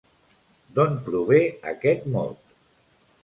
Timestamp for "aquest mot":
1.73-2.57